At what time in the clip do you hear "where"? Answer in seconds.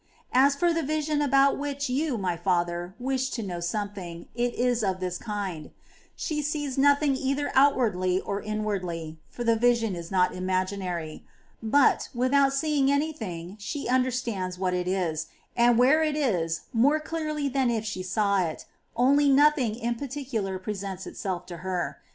15.77-16.01